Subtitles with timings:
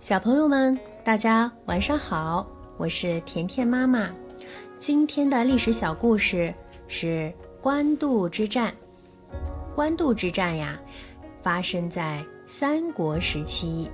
[0.00, 4.08] 小朋友们，大家晚上好，我是甜甜妈妈。
[4.78, 6.54] 今天的历史小故事
[6.86, 8.72] 是官渡之战。
[9.74, 10.78] 官渡之战呀，
[11.42, 13.90] 发生在三国时期。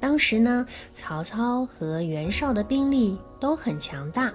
[0.00, 4.32] 当时呢，曹操和袁绍的兵力都很强大。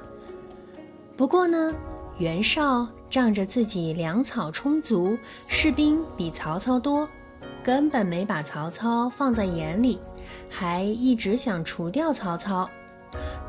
[1.18, 1.75] 不过呢，
[2.20, 5.18] 袁绍仗着自己粮草充足，
[5.50, 7.10] 士兵比曹操多，
[7.62, 10.00] 根本没把曹操放在眼里，
[10.50, 12.70] 还一直想除掉曹操。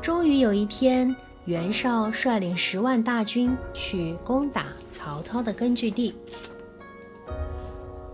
[0.01, 6.15] 终于有一天，袁绍率领十万大军去攻打曹操的根据地。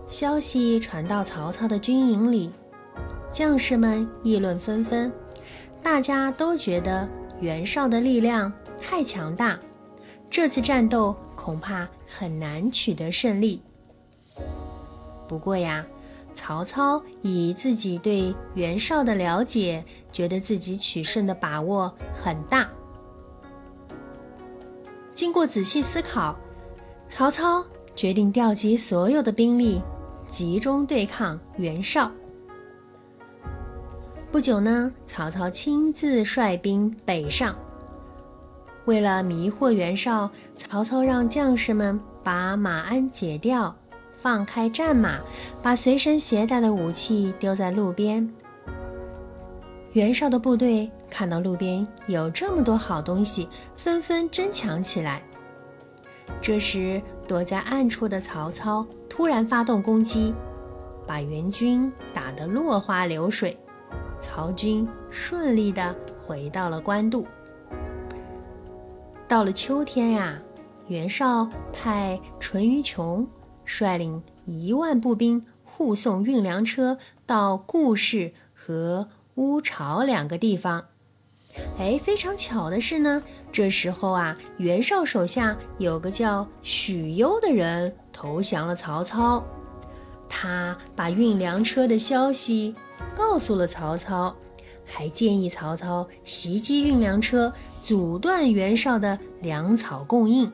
[0.08, 2.52] 消息传到曹操的军营里，
[3.30, 5.12] 将士们议论纷纷，
[5.82, 7.08] 大家都觉得
[7.40, 9.58] 袁绍的力量太强大，
[10.30, 13.60] 这次战斗恐怕很难取得胜利。
[15.26, 15.84] 不过呀，
[16.34, 19.82] 曹操以自己对袁绍的了解，
[20.12, 22.68] 觉得自己取胜的把握很大。
[25.14, 26.36] 经过仔细思考，
[27.06, 29.80] 曹操决定调集所有的兵力。
[30.26, 32.10] 集中对抗袁绍。
[34.32, 37.54] 不久呢，曹操亲自率兵北上。
[38.86, 43.76] 为了迷惑袁绍，曹操让将士们把马鞍解掉，
[44.24, 45.20] 放开战马，
[45.62, 48.26] 把随身携带的武器丢在路边。
[49.92, 55.22] 袁绍的部队看到路边有这么多好东西，纷纷争抢起来。
[56.40, 58.86] 这时，躲在暗处的曹操。
[59.10, 60.34] 突然发动攻击，
[61.06, 63.54] 把援军打得落花流水，
[64.18, 65.94] 曹军顺利地
[66.26, 67.26] 回到了官渡。
[69.28, 70.40] 到了秋天呀，
[70.88, 73.28] 袁绍派淳于琼
[73.64, 80.86] 率领一万步兵护送运粮车到固始和乌巢两个地方。
[81.78, 87.96] 哎，非常巧的是呢，这时候啊，袁绍手下有个叫许攸的人。
[88.12, 89.44] 投降了曹操，
[90.28, 92.76] 他把运粮车的消息
[93.14, 94.36] 告诉了曹操，
[94.84, 97.52] 还建议曹操袭击运粮车，
[97.82, 100.50] 阻断袁绍的粮草供应。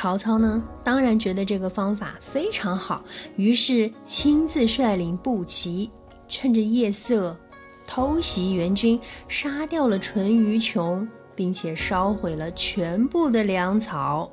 [0.00, 3.02] 曹操呢，当然觉得这个方法非常好，
[3.34, 5.90] 于是亲自率领步骑，
[6.28, 7.36] 趁着夜色
[7.84, 11.08] 偷袭援军，杀掉了淳于琼。
[11.34, 14.28] 并且烧毁了全部的粮草。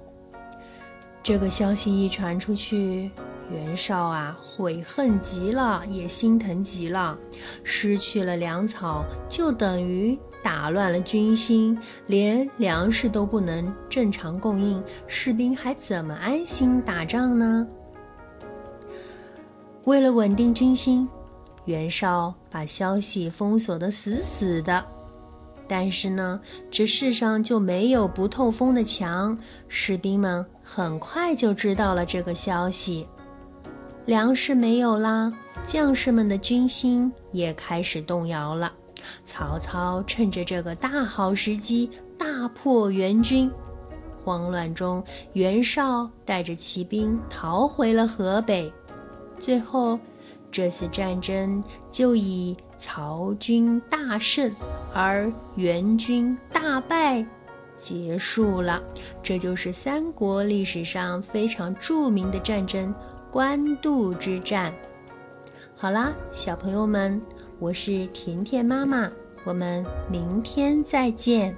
[1.21, 3.11] 这个消息一传出去，
[3.51, 7.15] 袁绍啊悔恨极了，也心疼极了。
[7.63, 11.75] 失去了粮草，就等于打乱了军心，
[12.05, 17.67] 连粮食都不能正常供应，士兵还怎么安心打仗呢？
[19.85, 21.09] 为了稳定军心，
[21.65, 24.85] 袁绍把消息封锁得死死的。
[25.67, 26.39] 但是呢，
[26.69, 29.35] 这世上就没有不透风的墙。
[29.67, 33.07] 士兵们很快就知道了这个消息，
[34.05, 35.33] 粮食没有啦，
[35.63, 38.71] 将士们的军心也开始动摇了。
[39.23, 43.51] 曹操趁着这个大好时机，大破援军。
[44.23, 48.71] 慌乱中，袁绍带着骑兵逃回了河北。
[49.39, 49.99] 最后。
[50.51, 51.61] 这次战争
[51.91, 54.49] 就以曹军大胜
[54.93, 57.25] 而袁军大败
[57.75, 58.81] 结束了，
[59.21, 62.95] 这就是三国历史上非常著名的战争——
[63.29, 64.73] 官渡之战。
[65.75, 67.21] 好啦，小朋友们，
[67.57, 69.09] 我是甜甜妈妈，
[69.45, 71.55] 我们明天再见。